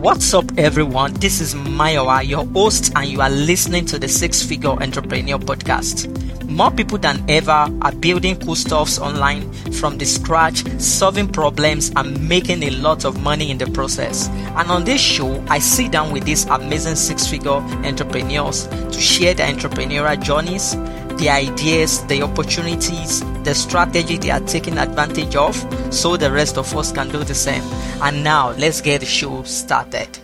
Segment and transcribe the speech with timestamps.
[0.00, 1.12] What's up, everyone?
[1.12, 6.08] This is Mayowa, your host, and you are listening to the Six Figure Entrepreneur Podcast.
[6.48, 12.26] More people than ever are building cool stuffs online from the scratch, solving problems, and
[12.26, 14.28] making a lot of money in the process.
[14.56, 19.34] And on this show, I sit down with these amazing six figure entrepreneurs to share
[19.34, 20.72] their entrepreneurial journeys,
[21.20, 25.54] the ideas, the opportunities, the strategy they are taking advantage of,
[25.92, 27.62] so the rest of us can do the same.
[28.00, 30.18] And now, let's get the show started.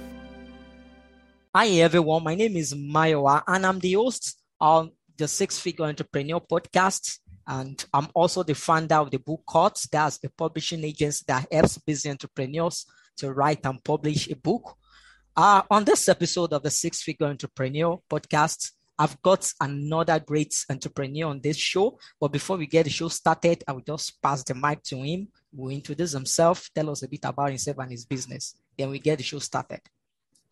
[1.54, 2.24] Hi, everyone.
[2.24, 7.18] My name is Mayowa, and I'm the host of the Six Figure Entrepreneur Podcast.
[7.46, 9.78] And I'm also the founder of the Book Cot.
[9.92, 12.86] That's a publishing agency that helps busy entrepreneurs
[13.18, 14.74] to write and publish a book.
[15.36, 21.28] Uh, on this episode of the Six Figure Entrepreneur Podcast, I've got another great entrepreneur
[21.28, 21.98] on this show.
[22.20, 25.28] But before we get the show started, I will just pass the mic to him.
[25.52, 28.54] Will introduce himself, tell us a bit about himself and his business.
[28.76, 29.80] Then we get the show started.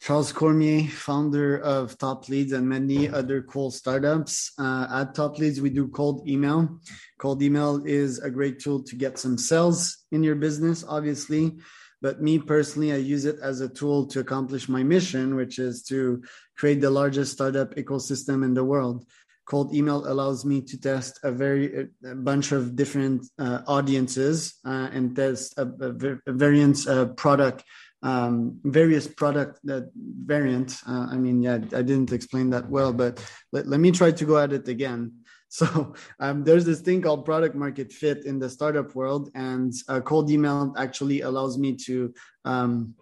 [0.00, 4.52] Charles Cormier, founder of TopLeads and many other cool startups.
[4.58, 6.78] Uh, at TopLeads, we do cold email.
[7.18, 11.56] Cold email is a great tool to get some sales in your business, obviously.
[12.04, 15.82] But me personally, I use it as a tool to accomplish my mission, which is
[15.84, 16.22] to
[16.54, 19.06] create the largest startup ecosystem in the world.
[19.46, 24.88] Cold email allows me to test a very a bunch of different uh, audiences uh,
[24.92, 27.64] and test a, a, uh, product
[28.02, 30.76] um, various product that variant.
[30.86, 34.24] Uh, I mean, yeah, I didn't explain that well, but let, let me try to
[34.26, 35.23] go at it again.
[35.60, 40.00] So um, there's this thing called product market fit in the startup world, and uh,
[40.00, 42.12] cold email actually allows me to
[42.44, 42.94] um,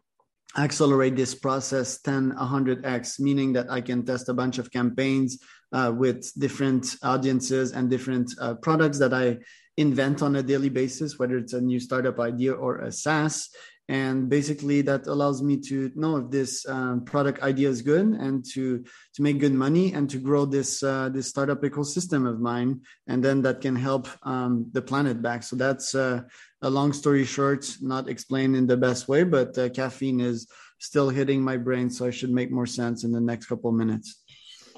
[0.58, 5.38] accelerate this process 10 100x meaning that i can test a bunch of campaigns
[5.72, 9.38] uh, with different audiences and different uh, products that i
[9.78, 13.48] invent on a daily basis whether it's a new startup idea or a saas
[13.88, 18.44] and basically that allows me to know if this um, product idea is good and
[18.52, 22.80] to to make good money and to grow this uh, this startup ecosystem of mine.
[23.06, 25.42] And then that can help um, the planet back.
[25.42, 26.22] So that's uh,
[26.62, 30.46] a long story short not explained in the best way but uh, caffeine is
[30.78, 34.21] still hitting my brain so i should make more sense in the next couple minutes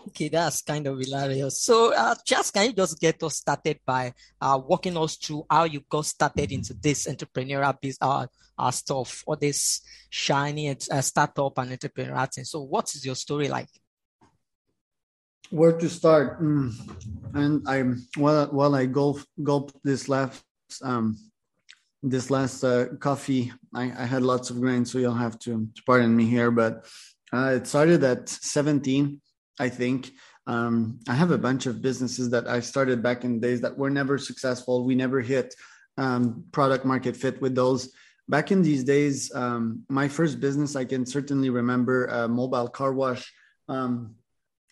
[0.09, 1.63] Okay, that's kind of hilarious.
[1.63, 5.65] So, uh, just can you just get us started by uh, walking us through how
[5.65, 8.27] you got started into this entrepreneurial business, uh,
[8.59, 12.45] uh, stuff, or this shiny uh, startup and entrepreneurial thing?
[12.45, 13.69] So, what is your story like?
[15.51, 16.43] Where to start?
[16.43, 16.73] Mm.
[17.35, 17.83] And I
[18.21, 20.45] while while I gulp gulp this last
[20.83, 21.17] um
[22.03, 25.83] this last uh, coffee, I, I had lots of grain, so you'll have to, to
[25.87, 26.51] pardon me here.
[26.51, 26.85] But
[27.33, 29.23] uh, it started at 17
[29.59, 30.13] I think.
[30.47, 33.91] Um, I have a bunch of businesses that I started back in days that were
[33.91, 34.85] never successful.
[34.85, 35.55] We never hit
[35.97, 37.91] um, product market fit with those.
[38.29, 42.93] Back in these days, um, my first business, I can certainly remember a mobile car
[42.93, 43.33] wash,
[43.69, 44.15] um,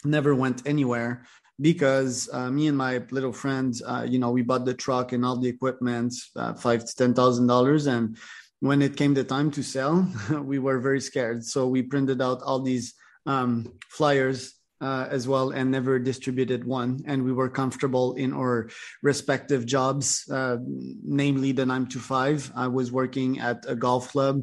[0.04, 1.24] never went anywhere
[1.60, 5.24] because uh, me and my little friend, uh, you know, we bought the truck and
[5.24, 8.16] all the equipment, uh, five to ten thousand dollars, and
[8.60, 10.08] when it came the time to sell,
[10.42, 11.44] we were very scared.
[11.44, 12.94] So we printed out all these
[13.26, 17.00] um, flyers uh, as well and never distributed one.
[17.06, 18.68] And we were comfortable in our
[19.02, 20.56] respective jobs, uh,
[21.04, 22.50] namely the nine to five.
[22.56, 24.42] I was working at a golf club.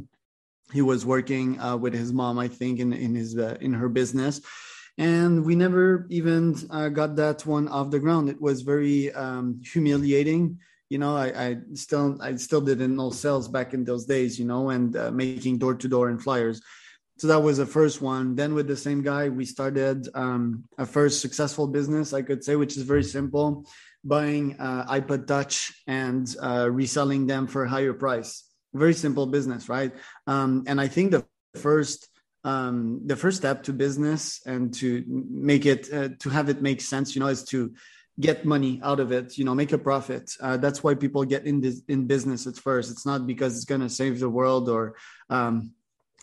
[0.72, 3.90] He was working uh, with his mom, I think, in in his uh, in her
[3.90, 4.40] business.
[4.98, 8.30] And we never even uh, got that one off the ground.
[8.30, 13.48] It was very um, humiliating you know I, I, still i still didn't know sales
[13.48, 16.62] back in those days you know and uh, making door to door and flyers
[17.20, 18.36] so that was the first one.
[18.36, 22.56] Then with the same guy we started um, a first successful business i could say
[22.56, 23.66] which is very simple
[24.04, 28.46] buying uh, ipod touch and uh, reselling them for a higher price.
[28.74, 29.92] Very simple business right?
[30.28, 31.26] Um, and i think the
[31.56, 32.08] first
[32.46, 36.80] um, the first step to business and to make it uh, to have it make
[36.80, 37.74] sense you know is to
[38.20, 40.32] get money out of it you know make a profit.
[40.42, 42.92] Uh, that's why people get in this in business at first.
[42.92, 44.96] It's not because it's going to save the world or
[45.30, 45.74] um,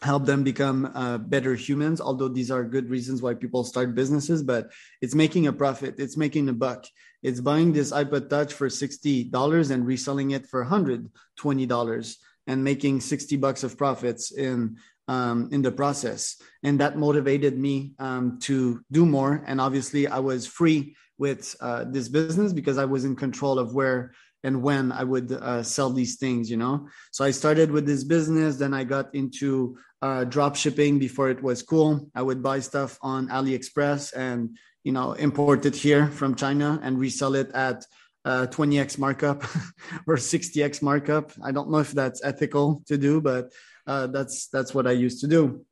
[0.02, 4.42] help them become uh, better humans although these are good reasons why people start businesses
[4.42, 4.70] but
[5.00, 6.86] it's making a profit it's making a buck.
[7.22, 12.16] It's buying this ipod touch for $60 and reselling it for $120
[12.46, 14.78] and making 60 bucks of profits in
[15.08, 16.40] um, in the process.
[16.64, 19.42] And that motivated me um, to do more.
[19.46, 23.74] And obviously i was free with uh, this business because i was in control of
[23.74, 24.12] where
[24.44, 26.88] and when I would uh, sell these things, you know.
[27.10, 31.42] So I started with this business, then I got into uh, drop shipping before it
[31.42, 32.10] was cool.
[32.14, 36.98] I would buy stuff on AliExpress and you know import it here from China and
[36.98, 37.84] resell it at
[38.24, 39.42] uh, 20x markup
[40.06, 41.32] or 60x markup.
[41.42, 43.52] I don't know if that's ethical to do, but
[43.86, 45.64] uh, that's that's what I used to do.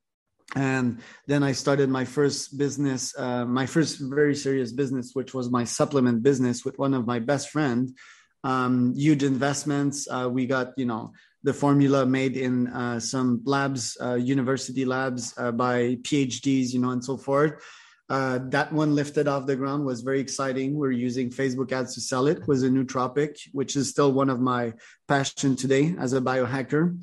[0.55, 5.50] and then I started my first business, uh, my first very serious business, which was
[5.50, 7.93] my supplement business with one of my best friends.
[8.44, 10.06] Um, huge investments.
[10.08, 11.12] Uh, we got, you know,
[11.43, 16.91] the formula made in uh, some labs, uh, university labs uh, by PhDs, you know,
[16.91, 17.55] and so forth.
[18.11, 20.75] Uh, that one lifted off the ground was very exciting.
[20.75, 22.46] We're using Facebook ads to sell it.
[22.46, 24.75] Was a nootropic, which is still one of my
[25.08, 26.99] passion today as a biohacker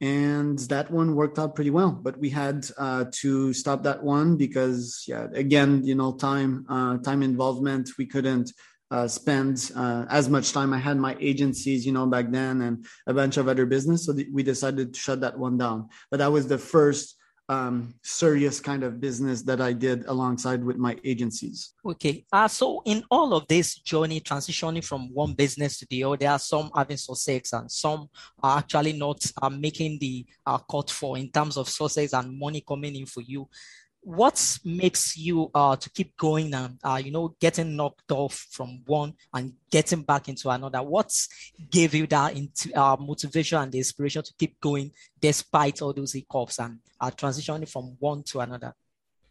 [0.00, 4.36] and that one worked out pretty well but we had uh, to stop that one
[4.36, 6.64] because yeah again you know time
[7.04, 8.52] time involvement we couldn't
[8.90, 12.86] uh, spend uh, as much time i had my agencies you know back then and
[13.06, 16.18] a bunch of other business so th- we decided to shut that one down but
[16.18, 17.16] that was the first
[17.48, 21.74] um, serious kind of business that I did alongside with my agencies.
[21.84, 22.24] Okay.
[22.32, 26.30] Uh, so in all of this journey, transitioning from one business to the other, there
[26.30, 28.08] are some having success and some
[28.42, 32.64] are actually not uh, making the uh, cut for in terms of success and money
[32.66, 33.46] coming in for you
[34.04, 38.82] what makes you uh to keep going and uh you know getting knocked off from
[38.84, 40.82] one and getting back into another?
[40.82, 41.10] What
[41.70, 46.12] gave you that into uh, motivation and the inspiration to keep going despite all those
[46.12, 48.74] hiccups and uh, transitioning from one to another?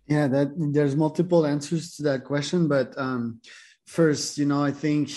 [0.07, 3.39] Yeah that there's multiple answers to that question but um
[3.85, 5.11] first you know i think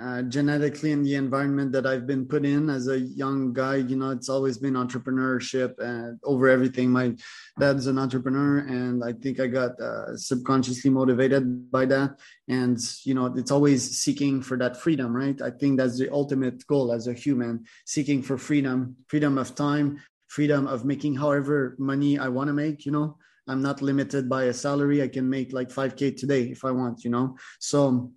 [0.00, 3.96] uh, genetically in the environment that I've been put in as a young guy, you
[3.96, 6.90] know, it's always been entrepreneurship and over everything.
[6.90, 7.14] My
[7.58, 12.18] dad's an entrepreneur, and I think I got uh, subconsciously motivated by that.
[12.48, 15.40] And you know, it's always seeking for that freedom, right?
[15.42, 20.00] I think that's the ultimate goal as a human, seeking for freedom, freedom of time,
[20.28, 22.86] freedom of making however money I want to make.
[22.86, 25.02] You know, I'm not limited by a salary.
[25.02, 27.04] I can make like 5k today if I want.
[27.04, 28.12] You know, so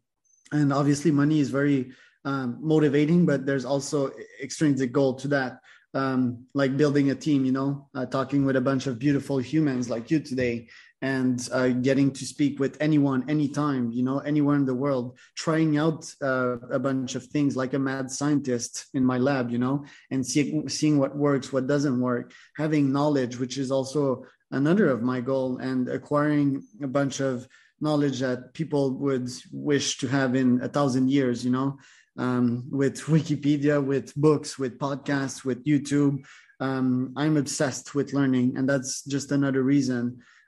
[0.55, 1.91] and obviously money is very
[2.23, 4.11] um, motivating but there's also
[4.41, 5.59] extrinsic goal to that.
[5.93, 9.89] Um, like building a team you know uh, talking with a bunch of beautiful humans
[9.89, 10.67] like you today
[11.01, 15.77] and uh, getting to speak with anyone anytime you know anywhere in the world trying
[15.77, 19.85] out uh, a bunch of things like a mad scientist in my lab you know
[20.11, 25.01] and see, seeing what works what doesn't work having knowledge which is also another of
[25.01, 27.47] my goal and acquiring a bunch of
[27.85, 31.69] knowledge that people would wish to have in a thousand years you know?
[32.17, 32.45] Um,
[32.81, 36.15] with wikipedia with books with podcasts with youtube.
[36.59, 40.01] Um, i'm obsessed with learning and that's just another reason.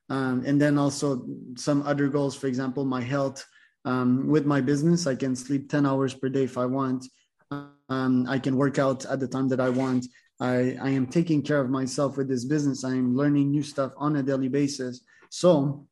[0.10, 1.08] Um, and then also
[1.56, 3.40] some other goals for example my health.
[3.92, 7.02] Um, with my business i can sleep 10 hours per day if i want.
[7.96, 10.04] Um, i can work out at the time that i want.
[10.40, 12.84] I, I am taking care of myself with this business.
[12.84, 15.02] I am learning new stuff on a daily basis.
[15.30, 15.88] So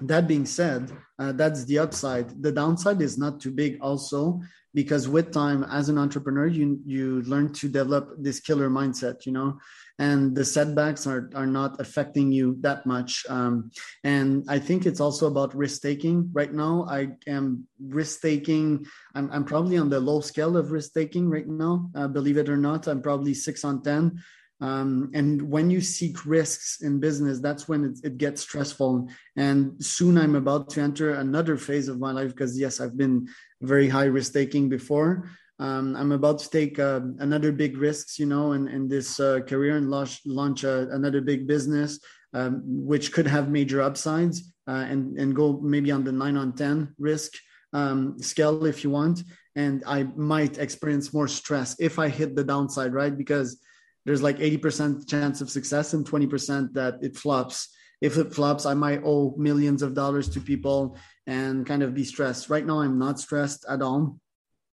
[0.00, 2.42] that being said, uh, that's the upside.
[2.42, 4.40] The downside is not too big, also,
[4.74, 9.30] because with time, as an entrepreneur, you you learn to develop this killer mindset, you
[9.30, 9.58] know,
[10.00, 13.24] and the setbacks are are not affecting you that much.
[13.28, 13.70] Um,
[14.02, 16.28] and I think it's also about risk taking.
[16.32, 18.84] Right now, I am risk taking.
[19.14, 21.90] I'm I'm probably on the low scale of risk taking right now.
[21.94, 24.18] Uh, believe it or not, I'm probably six on ten.
[24.60, 29.08] Um, and when you seek risks in business, that's when it, it, gets stressful.
[29.36, 33.28] And soon I'm about to enter another phase of my life because, yes, I've been
[33.60, 35.28] very high risk taking before.
[35.58, 39.40] Um, I'm about to take uh, another big risks, you know, in, in this uh,
[39.40, 42.00] career and launch, launch uh, another big business,
[42.32, 46.52] um, which could have major upsides uh, and, and go maybe on the nine on
[46.52, 47.32] 10 risk
[47.72, 49.22] um, scale if you want.
[49.56, 53.16] And I might experience more stress if I hit the downside, right?
[53.16, 53.60] Because
[54.04, 57.68] there's like 80% chance of success and 20% that it flops.
[58.00, 62.04] If it flops, I might owe millions of dollars to people and kind of be
[62.04, 62.50] stressed.
[62.50, 64.18] Right now, I'm not stressed at all.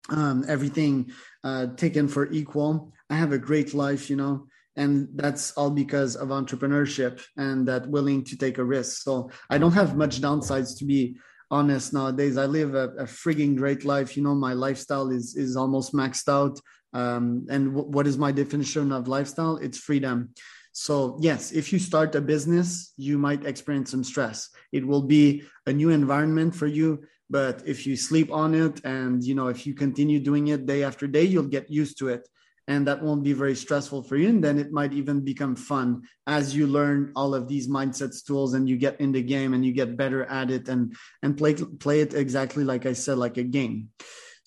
[0.09, 1.11] Um, everything
[1.43, 2.91] uh, taken for equal.
[3.09, 7.87] I have a great life, you know, and that's all because of entrepreneurship and that
[7.87, 9.03] willing to take a risk.
[9.03, 11.17] So I don't have much downsides to be
[11.51, 12.37] honest nowadays.
[12.37, 14.15] I live a, a frigging great life.
[14.17, 16.59] You know, my lifestyle is is almost maxed out.
[16.93, 19.57] Um, and w- what is my definition of lifestyle?
[19.57, 20.33] It's freedom.
[20.73, 24.49] So, yes, if you start a business, you might experience some stress.
[24.71, 27.03] It will be a new environment for you.
[27.29, 30.83] But if you sleep on it and you know if you continue doing it day
[30.83, 32.27] after day, you'll get used to it.
[32.67, 34.29] And that won't be very stressful for you.
[34.29, 38.53] And then it might even become fun as you learn all of these mindsets tools
[38.53, 40.93] and you get in the game and you get better at it and
[41.23, 43.89] and play play it exactly like I said, like a game.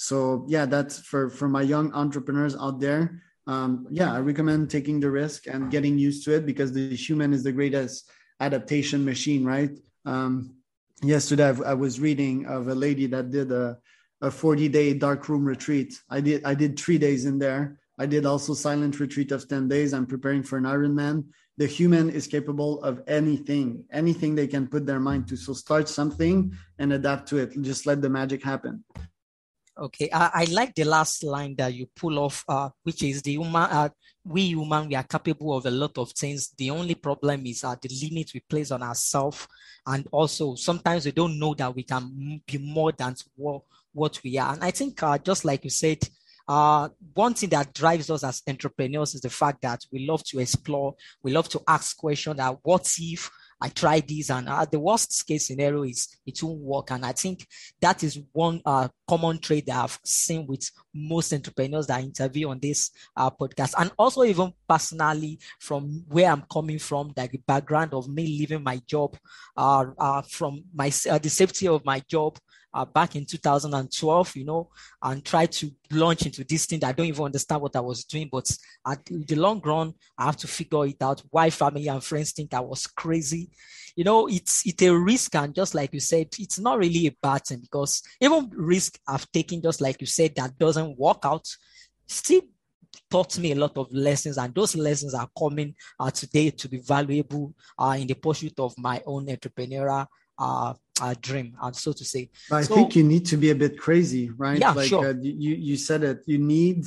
[0.06, 3.22] So yeah, that's for for my young entrepreneurs out there.
[3.46, 7.32] Um, yeah, I recommend taking the risk and getting used to it because the human
[7.32, 9.70] is the greatest adaptation machine, right?
[10.06, 10.56] Um,
[11.02, 13.78] yesterday I, I was reading of a lady that did a
[14.20, 16.00] a 40 day dark room retreat.
[16.08, 19.68] I did I did three days in there I did also silent retreat of 10
[19.68, 19.94] days.
[19.94, 21.24] I'm preparing for an Ironman.
[21.56, 25.36] The human is capable of anything, anything they can put their mind to.
[25.36, 27.52] So start something and adapt to it.
[27.62, 28.82] Just let the magic happen.
[29.76, 33.32] Okay, I, I like the last line that you pull off, uh, which is the
[33.32, 33.56] human.
[33.56, 33.88] Uh,
[34.24, 36.50] we human, we are capable of a lot of things.
[36.56, 39.48] The only problem is uh, the limit we place on ourselves,
[39.84, 43.62] and also sometimes we don't know that we can be more than what
[43.92, 44.52] what we are.
[44.52, 45.98] And I think, uh, just like you said,
[46.46, 50.38] uh, one thing that drives us as entrepreneurs is the fact that we love to
[50.38, 53.28] explore, we love to ask questions that what if
[53.64, 56.90] I tried this and uh, the worst case scenario is it won't work.
[56.90, 57.46] And I think
[57.80, 62.50] that is one uh, common trait that I've seen with most entrepreneurs that I interview
[62.50, 63.72] on this uh, podcast.
[63.78, 68.62] And also even personally from where I'm coming from, like the background of me leaving
[68.62, 69.16] my job,
[69.56, 72.36] uh, uh, from my uh, the safety of my job,
[72.74, 74.68] uh, back in 2012, you know,
[75.00, 76.82] and try to launch into this thing.
[76.84, 78.50] I don't even understand what I was doing, but
[78.86, 81.22] at the long run, I have to figure it out.
[81.30, 83.48] Why family and friends think I was crazy.
[83.94, 87.16] You know, it's it's a risk, and just like you said, it's not really a
[87.22, 91.48] bad thing because even risk I've taken, just like you said, that doesn't work out,
[92.08, 92.42] still
[93.08, 96.78] taught me a lot of lessons, and those lessons are coming uh, today to be
[96.78, 102.04] valuable uh, in the pursuit of my own entrepreneurial uh, uh, dream, uh, so to
[102.04, 102.30] say.
[102.50, 104.58] I so, think you need to be a bit crazy, right?
[104.58, 105.08] Yeah, like sure.
[105.08, 106.22] uh, you you said it.
[106.26, 106.86] You need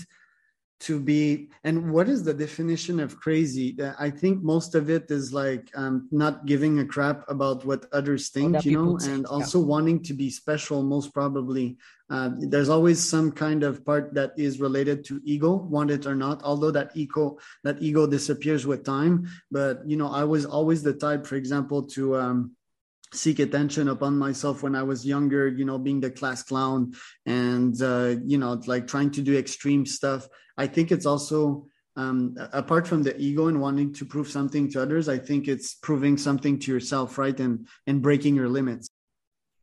[0.80, 1.50] to be.
[1.64, 3.76] And what is the definition of crazy?
[3.82, 7.88] Uh, I think most of it is like um, not giving a crap about what
[7.92, 9.34] others think, you know, think, and yeah.
[9.34, 10.84] also wanting to be special.
[10.84, 11.78] Most probably,
[12.10, 16.16] uh, there's always some kind of part that is related to ego, want it or
[16.16, 16.44] not.
[16.44, 20.94] Although that ego that ego disappears with time, but you know, I was always the
[20.94, 22.52] type, for example, to um,
[23.14, 26.94] seek attention upon myself when I was younger, you know, being the class clown
[27.26, 30.28] and, uh, you know, like trying to do extreme stuff.
[30.58, 34.82] I think it's also, um, apart from the ego and wanting to prove something to
[34.82, 37.40] others, I think it's proving something to yourself, right?
[37.40, 38.90] And, and breaking your limits.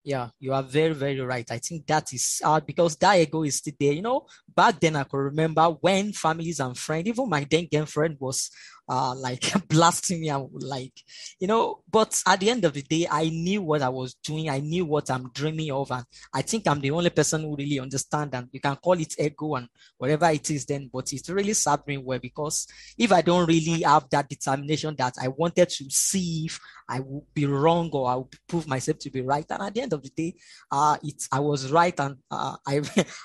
[0.06, 1.50] Yeah, you are very, very right.
[1.50, 3.94] I think that is uh, because that ego is still there.
[3.94, 8.18] You know, back then I could remember when families and friends, even my then girlfriend
[8.20, 8.50] was
[8.88, 10.92] uh like blasting me and like
[11.40, 14.48] you know but at the end of the day i knew what i was doing
[14.48, 17.80] i knew what i'm dreaming of and i think i'm the only person who really
[17.80, 21.54] understand and you can call it ego and whatever it is then but it really
[21.54, 22.66] served me well because
[22.98, 27.24] if i don't really have that determination that i wanted to see if i would
[27.32, 30.02] be wrong or i would prove myself to be right and at the end of
[30.02, 30.34] the day
[30.70, 32.82] uh it's i was right and uh, i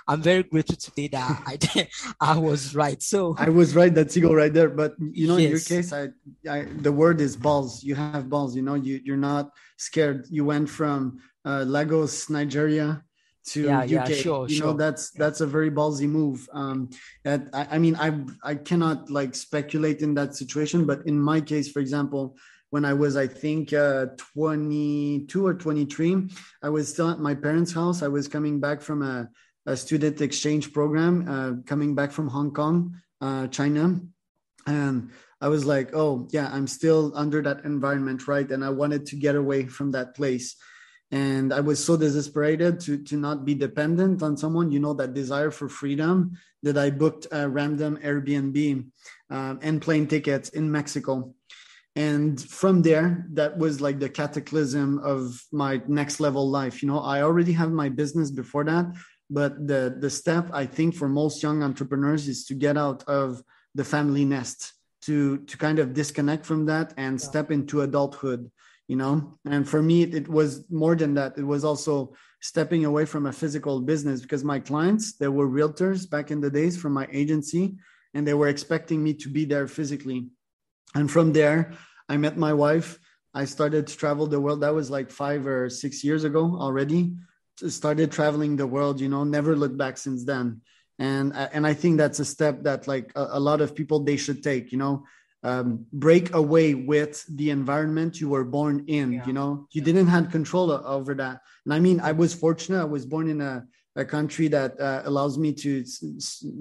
[0.08, 1.88] i'm very grateful today that i
[2.22, 3.94] i was right so I was right.
[3.94, 4.70] That's ego right there.
[4.70, 6.10] But you know, in your case, I,
[6.50, 7.84] I, the word is balls.
[7.84, 8.56] You have balls.
[8.56, 10.28] You know, you you're not scared.
[10.30, 13.04] You went from uh, Lagos, Nigeria,
[13.52, 13.90] to Yeah, UK.
[13.90, 16.48] yeah, sure, you know, that's that's a very ballsy move.
[16.54, 16.90] Um,
[17.26, 18.10] and I, I mean, I
[18.44, 22.36] I cannot like speculate in that situation, but in my case, for example.
[22.72, 26.30] When I was, I think, uh, 22 or 23,
[26.62, 28.04] I was still at my parents' house.
[28.04, 29.28] I was coming back from a,
[29.66, 34.00] a student exchange program, uh, coming back from Hong Kong, uh, China.
[34.70, 35.10] And
[35.42, 38.50] I was like, oh, yeah, I'm still under that environment, right?
[38.50, 40.56] And I wanted to get away from that place.
[41.12, 45.16] And I was so desesperated to, to not be dependent on someone, you know, that
[45.16, 48.86] desire for freedom that I booked a random Airbnb
[49.32, 51.34] um, and plane tickets in Mexico.
[51.96, 56.84] And from there, that was like the cataclysm of my next level life.
[56.84, 58.86] You know, I already have my business before that,
[59.32, 63.42] but the the step I think for most young entrepreneurs is to get out of
[63.76, 64.74] the family nest,
[65.04, 68.52] to to kind of disconnect from that and step into adulthood.
[68.88, 71.38] You know, and for me, it, it was more than that.
[71.38, 76.10] It was also stepping away from a physical business because my clients, they were realtors
[76.10, 77.76] back in the days from my agency,
[78.14, 80.30] and they were expecting me to be there physically.
[80.96, 81.74] And from there,
[82.08, 82.98] I met my wife.
[83.34, 84.62] I started to travel the world.
[84.62, 87.14] That was like five or six years ago already.
[87.58, 90.62] Started traveling the world, you know, never looked back since then.
[91.00, 94.18] And and I think that's a step that like a, a lot of people they
[94.18, 95.06] should take, you know,
[95.44, 99.14] um, break away with the environment you were born in.
[99.14, 99.26] Yeah.
[99.26, 101.42] You know, you didn't have control over that.
[101.66, 102.82] And I mean, I was fortunate.
[102.82, 103.66] I was born in a
[103.96, 105.84] a country that uh, allows me to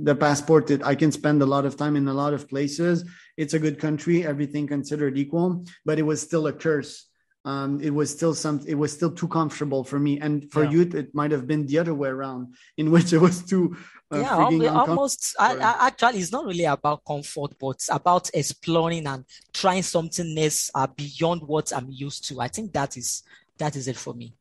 [0.02, 3.04] the passport that I can spend a lot of time in a lot of places.
[3.37, 7.07] It's a good country, everything considered equal, but it was still a curse.
[7.45, 8.61] Um, it was still some.
[8.66, 10.71] It was still too comfortable for me, and for Yeah.
[10.71, 13.76] you, it might have been the other way around, in which it was too.
[14.11, 15.37] Uh, yeah, almost.
[15.38, 20.71] I, I, actually, it's not really about comfort, but about exploring and trying something else
[20.75, 22.40] uh, beyond what I'm used to.
[22.40, 23.23] I think that is
[23.59, 24.35] that is it for me.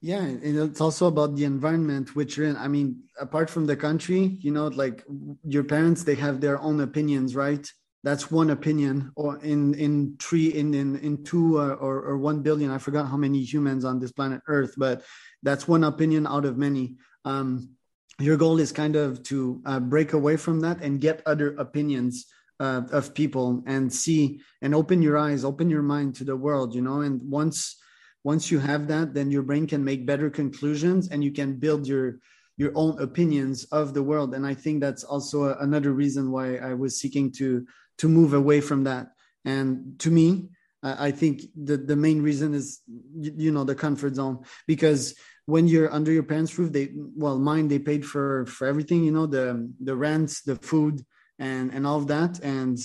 [0.00, 2.56] Yeah, and it's also about the environment which you're in.
[2.56, 5.04] I mean, apart from the country, you know, like
[5.44, 7.64] your parents, they have their own opinions, right?
[8.04, 12.42] That's one opinion, or in in three, in in in two uh, or or one
[12.42, 12.70] billion.
[12.70, 15.02] I forgot how many humans on this planet Earth, but
[15.42, 16.96] that's one opinion out of many.
[17.24, 17.76] Um,
[18.18, 22.26] your goal is kind of to uh, break away from that and get other opinions
[22.60, 26.74] uh, of people and see and open your eyes, open your mind to the world.
[26.74, 27.76] You know, and once
[28.24, 31.86] once you have that then your brain can make better conclusions and you can build
[31.86, 32.18] your
[32.56, 36.56] your own opinions of the world and i think that's also a, another reason why
[36.56, 37.66] i was seeking to
[37.98, 39.08] to move away from that.
[39.44, 40.48] And to me
[40.82, 42.80] i think the the main reason is
[43.14, 44.44] you, know the comfort zone.
[44.66, 45.14] Because
[45.46, 49.12] when you're under your parents roof they well mine they paid for for everything you
[49.12, 51.04] know the the rent, the food
[51.38, 52.40] and and all of that.
[52.40, 52.78] And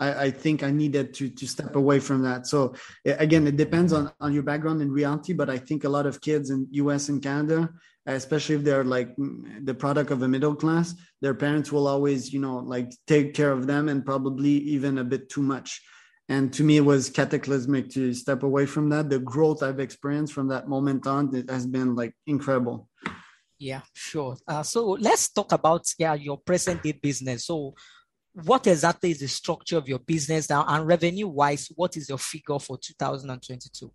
[0.00, 2.46] I, I, think I needed to to step away from that.
[2.46, 2.74] So
[3.04, 5.32] again, it depends on on your background and reality.
[5.32, 7.08] But I think a lot of kids in U.S.
[7.08, 7.70] and Canada,
[8.06, 12.40] especially if they're like the product of a middle class, their parents will always you
[12.40, 15.82] know like take care of them and probably even a bit too much.
[16.30, 19.08] And to me, it was cataclysmic to step away from that.
[19.08, 22.88] The growth I've experienced from that moment on it has been like incredible.
[23.58, 24.36] Yeah, sure.
[24.46, 27.46] Uh, so let's talk about yeah your present day business.
[27.46, 27.74] So
[28.34, 30.64] what exactly is the structure of your business now?
[30.66, 33.92] And revenue wise what is your figure for 2022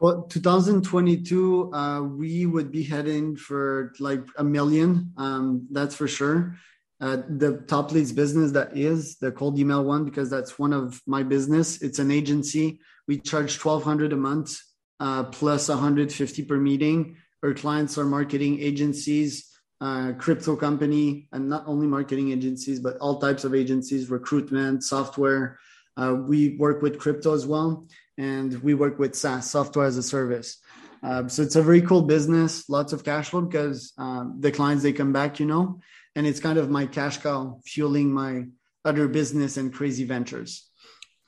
[0.00, 6.56] well 2022 uh, we would be heading for like a million um, that's for sure.
[7.00, 11.00] Uh, the top leads business that is the cold email one because that's one of
[11.06, 11.82] my business.
[11.82, 12.80] It's an agency.
[13.08, 14.58] We charge 1200 a month
[15.00, 17.16] uh, plus 150 per meeting.
[17.42, 19.50] Our clients are marketing agencies
[19.80, 25.58] uh, crypto company and not only marketing agencies but all types of agencies recruitment software.
[25.96, 27.86] Uh, we work with crypto as well
[28.18, 30.58] and we work with saas software as a service.
[31.02, 34.82] Uh, so it's a very cool business lots of cash flow because um, the clients
[34.82, 35.80] they come back you know?
[36.16, 38.44] And it's kind of my cash cow fueling my
[38.84, 40.70] other business and crazy ventures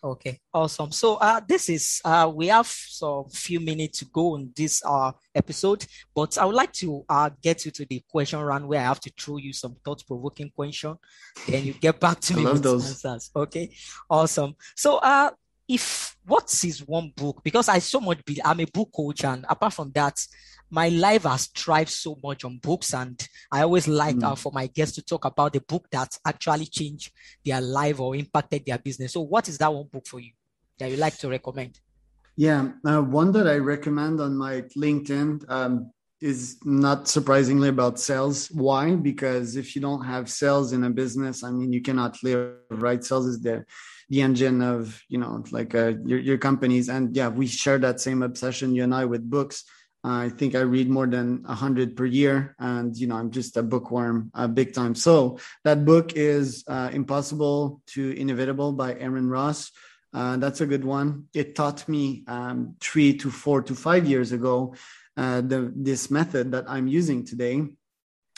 [0.05, 0.93] Okay, awesome.
[0.93, 5.11] So uh, this is uh, we have some few minutes to go on this uh,
[5.35, 8.85] episode, but I would like to uh, get you to the question round where I
[8.85, 10.97] have to throw you some thought-provoking question,
[11.49, 13.05] then you get back to I me with those.
[13.05, 13.31] answers.
[13.35, 13.75] Okay,
[14.09, 14.55] awesome.
[14.77, 15.31] So uh,
[15.67, 17.41] if what is his one book?
[17.45, 20.19] Because I so much be, I'm a book coach, and apart from that,
[20.71, 24.25] my life has thrived so much on books and i always like mm.
[24.25, 27.13] uh, for my guests to talk about the book that actually changed
[27.45, 30.33] their life or impacted their business so what is that one book for you
[30.79, 31.79] that you like to recommend
[32.37, 38.51] yeah uh, one that i recommend on my linkedin um, is not surprisingly about sales
[38.51, 42.55] why because if you don't have sales in a business i mean you cannot live
[42.71, 43.65] right sales is the
[44.09, 48.01] the engine of you know like uh, your, your companies and yeah we share that
[48.01, 49.65] same obsession you and i with books
[50.05, 53.57] I think I read more than a hundred per year, and you know I'm just
[53.57, 54.95] a bookworm, uh, big time.
[54.95, 59.73] So that book is uh, "Impossible to Inevitable" by Aaron Ross.
[60.15, 61.25] Uh, that's a good one.
[61.35, 64.75] It taught me um, three to four to five years ago
[65.17, 67.65] uh, the, this method that I'm using today.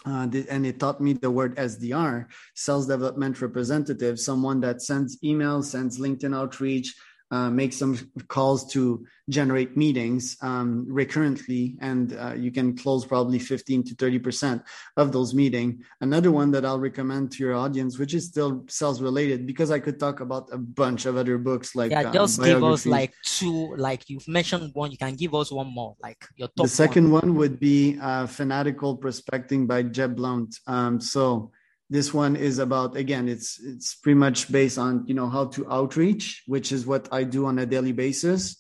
[0.07, 5.65] Uh, and it taught me the word SDR, sales development representative, someone that sends emails,
[5.65, 6.95] sends LinkedIn outreach,
[7.31, 13.39] uh, make some calls to generate meetings um, recurrently, and uh, you can close probably
[13.39, 14.63] 15 to 30 percent
[14.97, 15.85] of those meetings.
[16.01, 19.79] Another one that I'll recommend to your audience, which is still sales related, because I
[19.79, 23.13] could talk about a bunch of other books like yeah, um, just give us like
[23.23, 26.65] two, like you've mentioned one, you can give us one more, like your top.
[26.65, 30.59] The second one, one would be uh, Fanatical Prospecting by Jeb Blount.
[30.67, 31.53] Um, so
[31.91, 35.71] this one is about again it's it's pretty much based on you know how to
[35.71, 38.57] outreach which is what i do on a daily basis.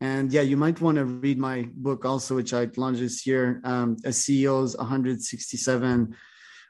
[0.00, 3.60] And yeah you might want to read my book also which i launched this year
[3.64, 6.16] um, a ceo's 167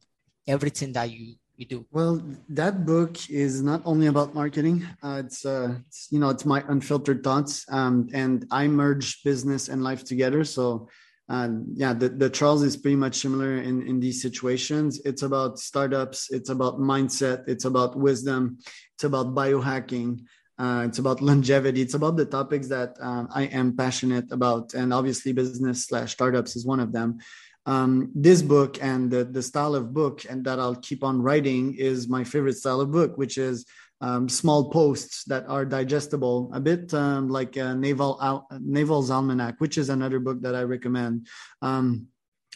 [0.46, 1.86] everything that you you do?
[1.92, 4.86] Well, that book is not only about marketing.
[5.02, 9.68] Uh, it's, uh, it's, you know, it's my unfiltered thoughts, um, and I merge business
[9.68, 10.42] and life together.
[10.44, 10.88] So,
[11.30, 15.00] uh, yeah, the, the Charles is pretty much similar in in these situations.
[15.04, 16.30] It's about startups.
[16.30, 17.44] It's about mindset.
[17.46, 18.58] It's about wisdom.
[18.94, 20.24] It's about biohacking.
[20.58, 21.80] Uh, it's about longevity.
[21.80, 26.56] It's about the topics that um, I am passionate about, and obviously, business slash startups
[26.56, 27.20] is one of them
[27.66, 31.74] um, this book and the, the style of book and that I'll keep on writing
[31.74, 33.66] is my favorite style of book, which is
[34.00, 39.56] um, small posts that are digestible, a bit um, like a Naval Al- Naval's Almanack,
[39.58, 41.28] which is another book that I recommend.
[41.62, 42.08] Um,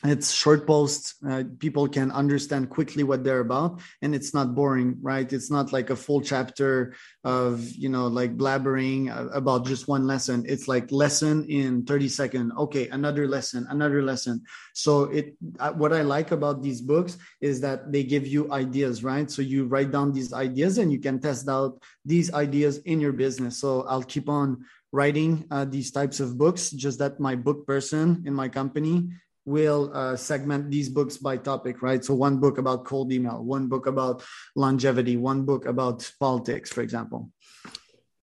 [0.03, 4.99] it's short posts uh, people can understand quickly what they're about and it's not boring
[5.01, 5.33] right?
[5.33, 10.45] It's not like a full chapter of you know like blabbering about just one lesson.
[10.47, 12.53] It's like lesson in 30 seconds.
[12.59, 14.43] Okay another lesson another lesson.
[14.75, 19.05] So it uh, what i like about these books is that they give you ideas
[19.05, 19.31] right?
[19.31, 23.13] So you write down these ideas and you can test out these ideas in your
[23.13, 23.59] business.
[23.59, 28.23] So i'll keep on writing uh, these types of books just that my book person
[28.27, 29.09] in my company
[29.45, 32.05] will uh, segment these books by topic, right?
[32.05, 34.25] So one book about cold email, one book about
[34.57, 37.31] longevity, one book about politics, for example.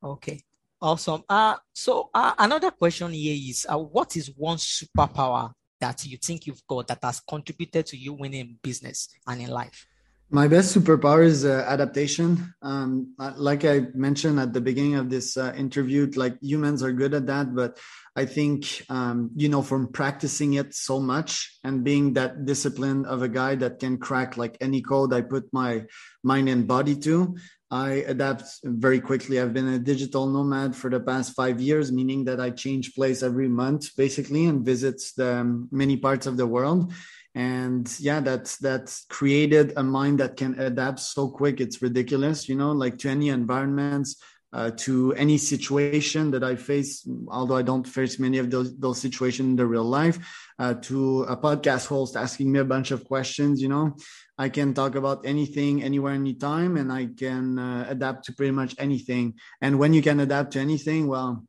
[0.03, 0.41] Okay,
[0.81, 1.23] awesome.
[1.29, 6.47] Uh, so uh, another question here is, uh, what is one superpower that you think
[6.47, 9.85] you've got that has contributed to you winning business and in life?
[10.33, 12.55] My best superpower is uh, adaptation.
[12.63, 17.13] Um, like I mentioned at the beginning of this uh, interview, like humans are good
[17.13, 17.77] at that, but
[18.15, 23.21] I think, um, you know, from practicing it so much and being that disciplined of
[23.21, 25.83] a guy that can crack like any code I put my
[26.23, 27.37] mind and body to,
[27.69, 29.39] I adapt very quickly.
[29.39, 33.21] I've been a digital nomad for the past five years, meaning that I change place
[33.21, 36.91] every month basically and visits the um, many parts of the world.
[37.35, 41.59] And yeah, that's that's created a mind that can adapt so quick.
[41.59, 44.21] It's ridiculous, you know, like to any environments,
[44.53, 49.01] uh, to any situation that I face, although I don't face many of those those
[49.01, 50.19] situations in the real life,
[50.59, 53.59] uh, to a podcast host asking me a bunch of questions.
[53.59, 53.95] You know,
[54.37, 58.75] I can talk about anything, anywhere, anytime, and I can uh, adapt to pretty much
[58.77, 59.33] anything.
[59.59, 61.43] And when you can adapt to anything, well,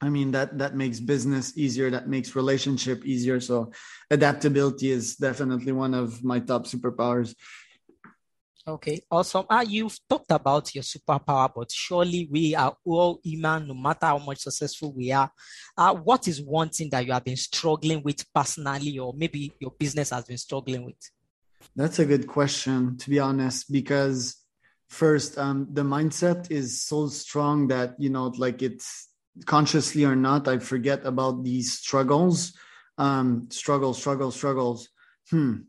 [0.00, 1.90] I mean that that makes business easier.
[1.90, 3.38] That makes relationship easier.
[3.40, 3.72] So,
[4.10, 7.34] adaptability is definitely one of my top superpowers.
[8.66, 9.46] Okay, awesome.
[9.48, 14.18] Ah, you've talked about your superpower, but surely we are all human, no matter how
[14.18, 15.30] much successful we are.
[15.76, 19.72] Uh, what is one thing that you have been struggling with personally, or maybe your
[19.72, 21.10] business has been struggling with?
[21.74, 24.36] That's a good question, to be honest, because
[24.88, 29.09] first, um, the mindset is so strong that, you know, like it's
[29.46, 32.52] consciously or not, I forget about these struggles.
[32.98, 34.88] Um, struggles, struggles, struggles.
[35.30, 35.68] Hmm.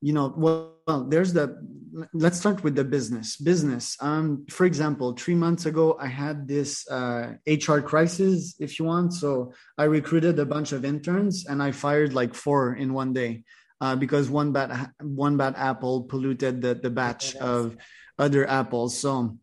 [0.00, 1.58] You know well, well, there's the
[2.12, 3.36] let's start with the business.
[3.36, 3.96] Business.
[4.00, 9.12] Um for example three months ago i had this uh, hr crisis if you want.
[9.12, 13.42] So i recruited a bunch of interns and i fired like four in one day
[13.80, 17.76] uh, because one bad one bad apple polluted the, the batch of
[18.18, 18.98] other apples.
[18.98, 19.38] So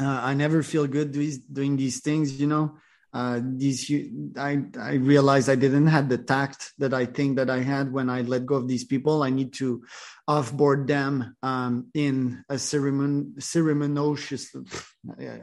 [0.00, 2.76] uh, i never feel good doing these things you know
[3.14, 3.90] uh, these
[4.36, 8.10] I I realized I didn't have the tact that I think that I had when
[8.10, 9.22] I let go of these people.
[9.22, 9.82] I need to
[10.28, 14.54] offboard them um, in a ceremon ceremonious.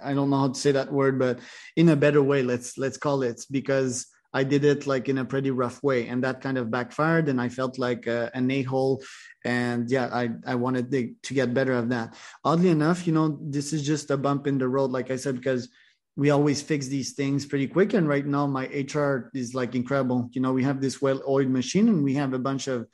[0.03, 1.39] I don't know how to say that word, but
[1.75, 2.43] in a better way.
[2.43, 6.21] Let's let's call it because I did it like in a pretty rough way, and
[6.25, 9.01] that kind of backfired, and I felt like a, an a hole.
[9.45, 12.15] And yeah, I I wanted to, to get better of that.
[12.43, 15.35] Oddly enough, you know, this is just a bump in the road, like I said,
[15.35, 15.69] because
[16.17, 17.93] we always fix these things pretty quick.
[17.93, 20.29] And right now, my HR is like incredible.
[20.33, 22.87] You know, we have this well-oiled machine, and we have a bunch of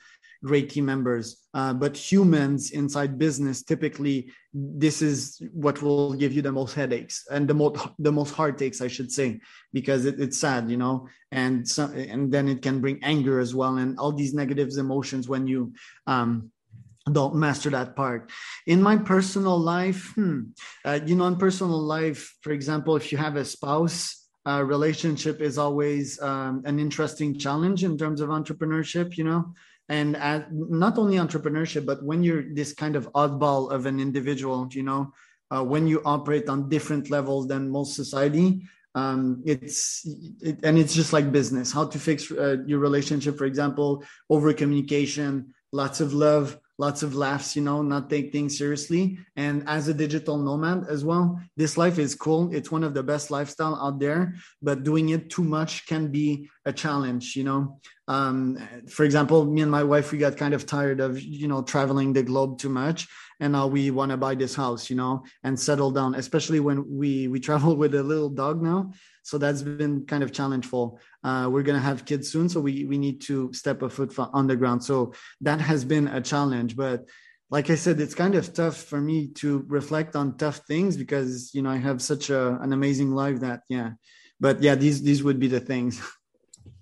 [0.44, 1.42] great team members.
[1.54, 7.26] Uh, but humans inside business, typically, this is what will give you the most headaches
[7.30, 9.40] and the most the most heartaches, I should say,
[9.72, 13.54] because it, it's sad, you know, and so, and then it can bring anger as
[13.54, 15.72] well, and all these negative emotions when you
[16.06, 16.50] um,
[17.10, 18.30] don't master that part.
[18.66, 20.40] In my personal life hmm,
[20.84, 25.40] uh, you know in personal life for example if you have a spouse uh, relationship
[25.40, 29.52] is always um, an interesting challenge in terms of entrepreneurship you know
[29.92, 34.58] and at, not only entrepreneurship but when you're this kind of oddball of an individual
[34.70, 35.02] you know
[35.52, 38.48] uh, when you operate on different levels than most society
[38.94, 40.06] um, it's
[40.48, 41.72] it, and it's just like business.
[41.72, 47.14] How to fix uh, your relationship for example over communication lots of love lots of
[47.14, 49.02] laughs, you know, not take things seriously.
[49.44, 51.26] And as a digital nomad as well,
[51.60, 52.42] this life is cool.
[52.56, 54.34] It's one of the best lifestyle out there,
[54.66, 56.26] but doing it too much can be
[56.70, 57.60] a challenge, you know.
[58.08, 58.58] um,
[58.96, 62.12] for example, me and my wife, we got kind of tired of, you know, traveling
[62.12, 63.06] the globe too much.
[63.40, 65.14] And now we want to buy this house, you know,
[65.44, 68.92] and settle down, especially when we, we travel with a little dog now.
[69.22, 70.98] So that's been kind of challengeful.
[71.24, 72.48] Uh, we're going to have kids soon.
[72.48, 74.82] So we, we need to step a foot on the ground.
[74.84, 77.04] So that has been a challenge, but
[77.50, 81.54] like I said, it's kind of tough for me to reflect on tough things because,
[81.54, 83.90] you know, I have such a, an amazing life that, yeah,
[84.40, 86.00] but yeah, these, these would be the things.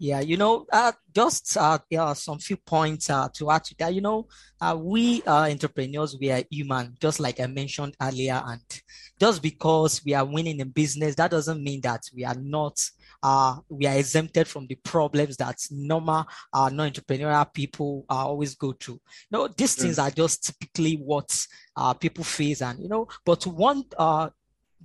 [0.03, 3.95] Yeah, you know, uh, just uh, yeah, some few points uh, to add to that.
[3.95, 8.43] You know, uh, we are entrepreneurs, we are human, just like I mentioned earlier.
[8.47, 8.63] And
[9.19, 12.81] just because we are winning in business, that doesn't mean that we are not
[13.23, 18.73] uh, we are exempted from the problems that normal uh, non-entrepreneurial people uh, always go
[18.73, 19.01] through.
[19.31, 23.09] You know, these things are just typically what uh, people face, and you know.
[23.25, 24.31] But one uh,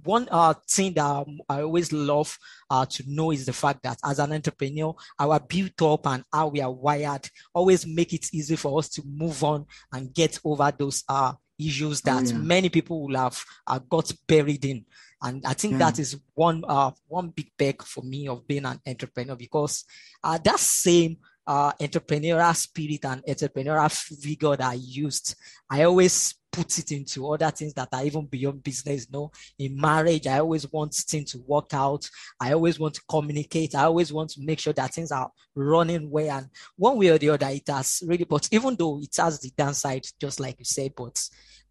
[0.04, 2.38] one uh, thing that I always love
[2.70, 6.48] uh, to know is the fact that as an entrepreneur, our built up and how
[6.48, 10.72] we are wired always make it easy for us to move on and get over
[10.78, 12.38] those uh, issues that oh, yeah.
[12.38, 14.86] many people will have uh, got buried in.
[15.22, 15.80] And I think yeah.
[15.80, 19.86] that is one uh, one big perk for me of being an entrepreneur because
[20.24, 25.36] uh, that same uh, entrepreneurial spirit and entrepreneurial vigor that I used,
[25.70, 29.08] I always put it into other things that are even beyond business.
[29.12, 32.10] no, in marriage, I always want things to work out.
[32.40, 33.76] I always want to communicate.
[33.76, 36.38] I always want to make sure that things are running well.
[36.38, 39.52] And one way or the other, it has really, but even though it has the
[39.56, 41.22] downside, just like you said, but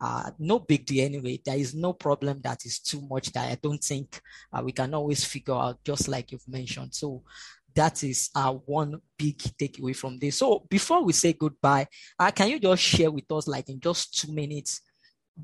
[0.00, 1.40] uh, no big deal anyway.
[1.44, 4.20] There is no problem that is too much that I don't think
[4.52, 6.94] uh, we can always figure out, just like you've mentioned.
[6.94, 7.22] So
[7.74, 8.30] that is
[8.66, 10.38] one big takeaway from this.
[10.38, 14.18] So before we say goodbye, uh, can you just share with us, like in just
[14.18, 14.80] two minutes,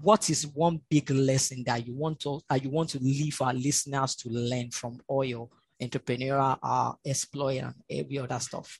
[0.00, 3.52] what is one big lesson that you want to uh, you want to leave our
[3.52, 5.48] listeners to learn from all your
[5.82, 8.78] entrepreneurial uh, exploit and every other stuff?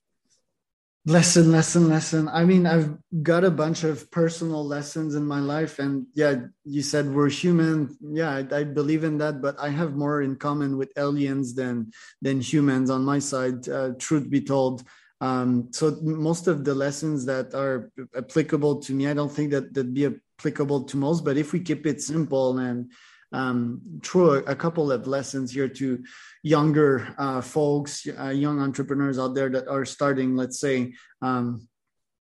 [1.07, 2.29] Lesson lesson lesson.
[2.29, 6.35] I mean i've got a bunch of personal lessons in my life and yeah
[6.65, 7.97] you said we're human.
[8.01, 11.93] Yeah I, I, believe in that but i have more in common with aliens than
[12.21, 14.85] than humans on my side uh, truth be told.
[15.23, 19.73] Um, so most of the lessons that are applicable to me i don't think that
[19.73, 20.09] that'd be
[20.39, 22.91] applicable to most but if we keep it simple and
[23.33, 26.03] um, throw a, a couple of lessons here to
[26.43, 31.69] younger uh, folks, uh, young entrepreneurs out there that are starting, let's say, um,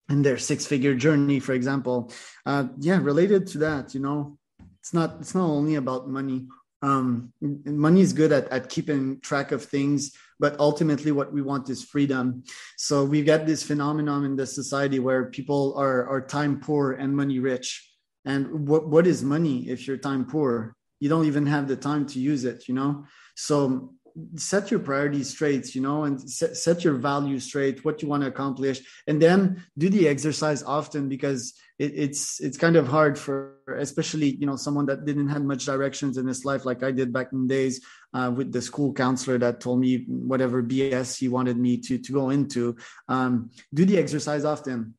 [0.10, 2.12] in their six-figure journey, for example.
[2.46, 4.38] Uh, yeah, related to that, you know,
[4.80, 6.48] it's not it's not only about money.
[6.82, 11.70] Um, money is good at, at keeping track of things, but ultimately, what we want
[11.70, 12.44] is freedom.
[12.78, 17.16] So we've got this phenomenon in the society where people are are time poor and
[17.16, 17.86] money rich.
[18.26, 20.76] And what what is money if you're time poor?
[21.00, 23.06] You don't even have the time to use it, you know.
[23.36, 23.94] So
[24.36, 28.22] set your priorities straight you know and set, set your values straight what you want
[28.22, 33.18] to accomplish and then do the exercise often because it, it's it's kind of hard
[33.18, 36.92] for especially you know someone that didn't have much directions in his life like i
[36.92, 41.28] did back in days uh, with the school counselor that told me whatever bs he
[41.28, 42.76] wanted me to to go into.
[43.08, 44.96] Um, do the exercise often.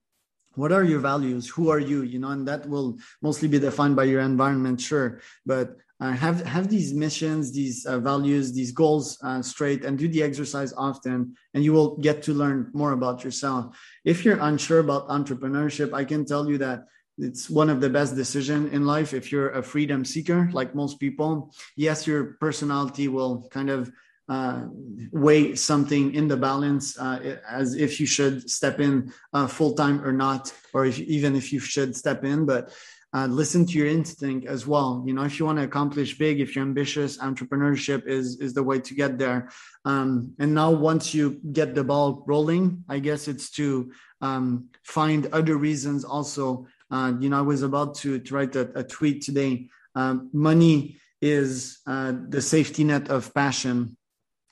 [0.55, 1.49] What are your values?
[1.49, 2.03] Who are you?
[2.03, 5.21] You know and that will mostly be defined by your environment sure.
[5.45, 10.09] But uh, have have these missions these uh, values these goals uh, straight and do
[10.09, 14.79] the exercise often and you will get to learn more about yourself if you're unsure
[14.81, 16.85] about entrepreneurship i can tell you that
[17.19, 20.99] it's one of the best decision in life if you're a freedom seeker like most
[20.99, 23.93] people yes your personality will kind of
[24.31, 24.63] uh,
[25.11, 30.01] weigh something in the balance uh, as if you should step in uh, full time
[30.07, 32.47] or not, or if, even if you should step in.
[32.47, 32.73] But
[33.12, 35.03] uh, listen to your instinct as well.
[35.07, 38.62] You know, if you want to accomplish big, if you're ambitious, entrepreneurship is is the
[38.62, 39.51] way to get there.
[39.85, 45.27] Um, and now, once you get the ball rolling, I guess it's to um, find
[45.33, 46.05] other reasons.
[46.05, 49.68] Also, uh, you know, I was about to, to write a, a tweet today.
[49.94, 53.96] Um, money is uh, the safety net of passion.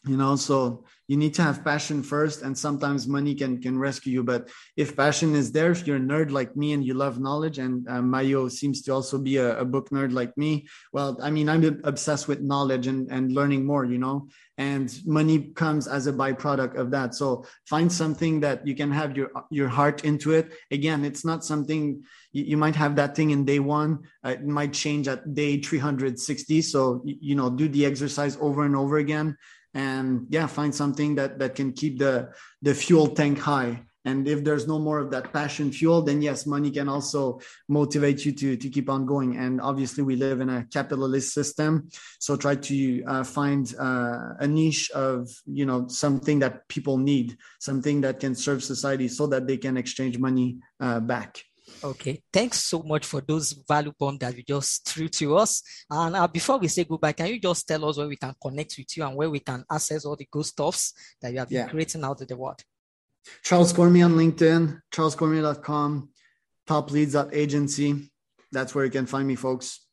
[0.05, 4.13] You know, so you need to have passion first and sometimes money can can rescue
[4.13, 4.23] you.
[4.23, 7.59] But if passion is there if you're a nerd like me and you love knowledge
[7.59, 11.31] and uh, mayo seems to also be a, a, book nerd like me well i
[11.31, 14.29] mean i'm obsessed with knowledge and and learning more you know?
[14.59, 17.15] And money comes as a byproduct of that.
[17.15, 20.53] So find something that you can have your your heart into it.
[20.71, 24.01] Again it's not something you, you might have that thing in day one.
[24.25, 28.77] Uh, it might change at day 360 so you know do the exercise over and
[28.77, 29.37] over again
[29.75, 32.31] and yeah find something that that can keep the
[32.63, 33.83] the fuel tank high.
[34.05, 38.25] And if there's no more of that passion fuel then yes money can also motivate
[38.25, 39.37] you to to keep on going.
[39.37, 44.47] And obviously we live in a capitalist system so try to uh, find uh, a
[44.47, 49.47] niche of you know something that people need something that can serve society so that
[49.47, 51.45] they can exchange money uh, back
[51.83, 55.63] Okay, thanks so much for those value bombs that you just threw to us.
[55.91, 58.75] And uh, before we say goodbye, can you just tell us where we can connect
[58.77, 61.59] with you and where we can access all the good stuffs that you have been
[61.59, 61.69] yeah.
[61.69, 62.61] creating out of the world?
[63.43, 66.09] Charles Cormier on LinkedIn, charlescormier.com,
[66.67, 68.11] topleads.agency.
[68.51, 69.88] That's where you can find me, folks.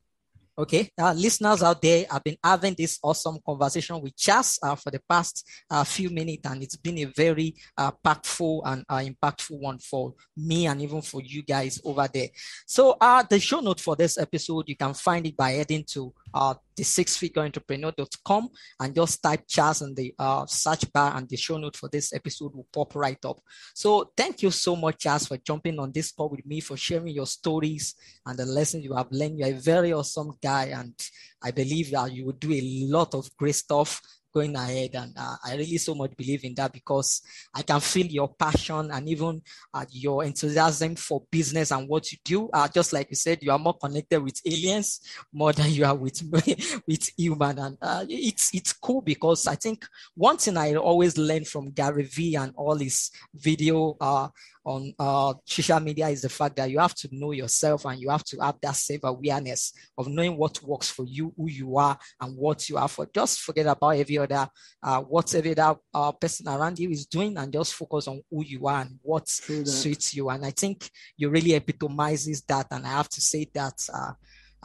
[0.58, 4.90] Okay, uh, listeners out there, I've been having this awesome conversation with Chas uh, for
[4.90, 9.60] the past uh, few minutes, and it's been a very uh, impactful and uh, impactful
[9.60, 12.30] one for me and even for you guys over there.
[12.66, 16.14] So, uh, the show note for this episode, you can find it by heading to
[16.36, 18.50] uh, the sixfigureentrepreneur.com
[18.82, 22.14] and just type Chas in the uh, search bar and the show note for this
[22.14, 23.40] episode will pop right up.
[23.74, 27.08] So thank you so much, Chas, for jumping on this call with me, for sharing
[27.08, 27.96] your stories
[28.26, 29.40] and the lessons you have learned.
[29.40, 30.94] You're a very awesome guy and
[31.42, 34.02] I believe that you will do a lot of great stuff
[34.36, 34.92] going ahead.
[34.94, 37.22] And uh, I really so much believe in that because
[37.54, 39.42] I can feel your passion and even
[39.74, 42.50] uh, your enthusiasm for business and what you do.
[42.52, 45.00] Uh, just like you said, you are more connected with aliens
[45.32, 46.22] more than you are with
[46.88, 51.46] with human, and uh, it's it's cool because I think one thing I always learn
[51.46, 54.28] from Gary Vee and all his video uh,
[54.66, 58.10] on uh, social media is the fact that you have to know yourself and you
[58.10, 61.98] have to have that self awareness of knowing what works for you, who you are,
[62.20, 63.08] and what you are for.
[63.14, 64.48] Just forget about every other,
[64.82, 68.44] uh, what every other uh, person around you is doing, and just focus on who
[68.44, 70.30] you are and what suits you.
[70.30, 72.68] And I think you really epitomizes that.
[72.72, 74.14] And I have to say that uh,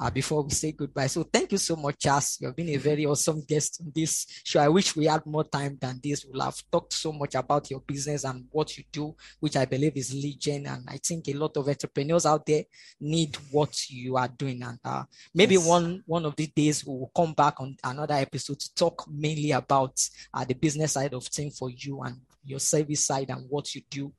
[0.00, 1.06] uh, before we say goodbye.
[1.08, 2.38] So thank you so much, Chas.
[2.40, 4.60] You've been a very awesome guest on this show.
[4.60, 6.24] I wish we had more time than this.
[6.24, 9.96] We'll have talked so much about your business and what you do, which I believe
[9.96, 10.66] is lead gen.
[10.66, 12.64] And I think a lot of entrepreneurs out there
[12.98, 14.62] need what you are doing.
[14.62, 15.66] And uh, maybe yes.
[15.66, 19.50] one one of these days we will come back on another episode to talk mainly
[19.52, 20.00] about
[20.32, 23.82] uh, the business side of things for you and your service side and what you
[23.90, 24.10] do